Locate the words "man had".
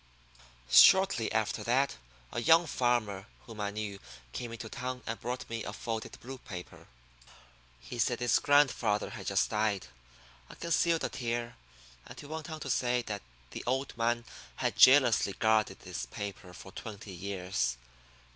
13.95-14.75